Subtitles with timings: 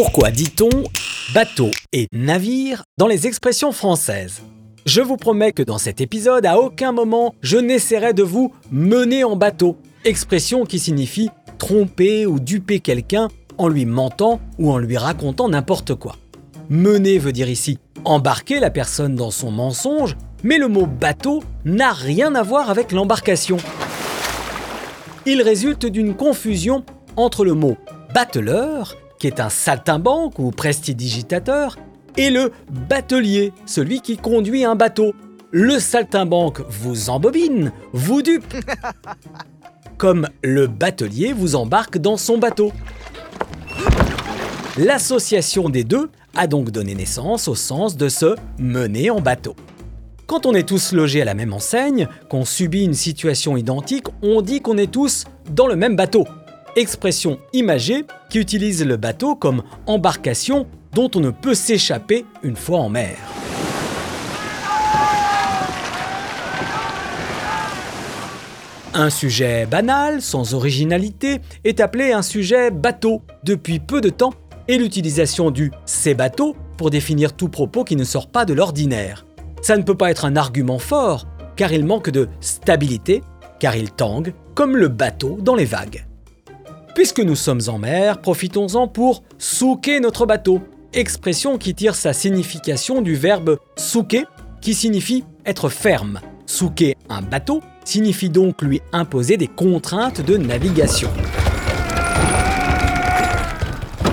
[0.00, 0.84] Pourquoi dit-on
[1.34, 4.42] bateau et navire dans les expressions françaises?
[4.86, 9.24] Je vous promets que dans cet épisode, à aucun moment, je n'essaierai de vous mener
[9.24, 13.26] en bateau, expression qui signifie tromper ou duper quelqu'un
[13.58, 16.14] en lui mentant ou en lui racontant n'importe quoi.
[16.70, 21.92] Mener veut dire ici embarquer la personne dans son mensonge, mais le mot bateau n'a
[21.92, 23.56] rien à voir avec l'embarcation.
[25.26, 26.84] Il résulte d'une confusion
[27.16, 27.76] entre le mot
[28.14, 31.76] battleur, qui est un saltimbanque ou prestidigitateur,
[32.16, 32.52] et le
[32.88, 35.14] batelier, celui qui conduit un bateau.
[35.50, 38.54] Le saltimbanque vous embobine, vous dupe,
[39.98, 42.72] comme le batelier vous embarque dans son bateau.
[44.76, 49.56] L'association des deux a donc donné naissance au sens de se mener en bateau.
[50.26, 54.42] Quand on est tous logés à la même enseigne, qu'on subit une situation identique, on
[54.42, 56.26] dit qu'on est tous dans le même bateau.
[56.78, 62.78] Expression imagée qui utilise le bateau comme embarcation dont on ne peut s'échapper une fois
[62.78, 63.16] en mer.
[68.94, 74.34] Un sujet banal, sans originalité, est appelé un sujet bateau depuis peu de temps
[74.68, 79.26] et l'utilisation du c'est bateau pour définir tout propos qui ne sort pas de l'ordinaire.
[79.62, 83.24] Ça ne peut pas être un argument fort, car il manque de stabilité,
[83.58, 86.07] car il tangue, comme le bateau dans les vagues.
[86.98, 90.60] Puisque nous sommes en mer, profitons-en pour souquer notre bateau,
[90.92, 94.24] expression qui tire sa signification du verbe souquer,
[94.60, 96.18] qui signifie être ferme.
[96.44, 101.08] Souquer un bateau signifie donc lui imposer des contraintes de navigation.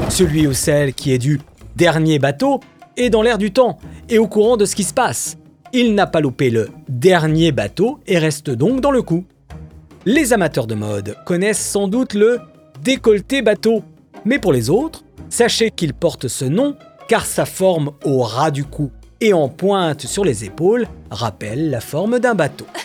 [0.10, 1.42] Celui ou celle qui est du
[1.76, 2.60] dernier bateau
[2.98, 5.38] est dans l'air du temps et au courant de ce qui se passe.
[5.74, 9.26] Il n'a pas loupé le dernier bateau et reste donc dans le coup.
[10.06, 12.42] Les amateurs de mode connaissent sans doute le
[12.86, 13.84] décolleté bateau,
[14.26, 16.78] mais pour les autres, sachez qu'il porte ce nom
[17.10, 21.82] car sa forme au ras du cou et en pointe sur les épaules rappelle la
[21.82, 22.68] forme d'un bateau.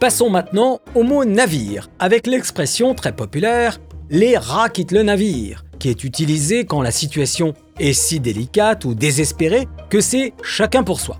[0.00, 3.78] Passons maintenant au mot navire, avec l'expression très populaire
[4.10, 8.94] les rats quittent le navire, qui est utilisé quand la situation est si délicate ou
[8.94, 11.18] désespérée que c'est chacun pour soi.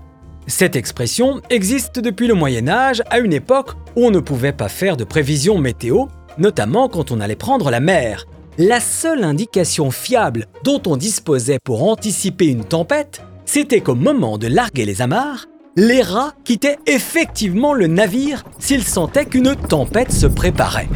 [0.49, 4.67] Cette expression existe depuis le Moyen Âge, à une époque où on ne pouvait pas
[4.67, 6.07] faire de prévisions météo,
[6.39, 8.25] notamment quand on allait prendre la mer.
[8.57, 14.47] La seule indication fiable dont on disposait pour anticiper une tempête, c'était qu'au moment de
[14.47, 15.45] larguer les amarres,
[15.75, 20.89] les rats quittaient effectivement le navire s'ils sentaient qu'une tempête se préparait.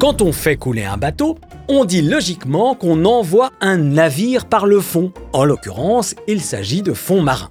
[0.00, 1.36] Quand on fait couler un bateau,
[1.68, 5.12] on dit logiquement qu'on envoie un navire par le fond.
[5.32, 7.50] En l'occurrence, il s'agit de fond marin.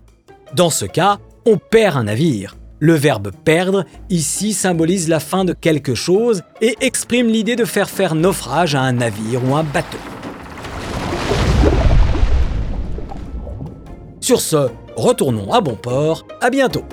[0.56, 2.56] Dans ce cas, on perd un navire.
[2.80, 7.90] Le verbe perdre ici symbolise la fin de quelque chose et exprime l'idée de faire
[7.90, 9.98] faire naufrage à un navire ou un bateau.
[14.20, 16.84] Sur ce, retournons à bon port, à bientôt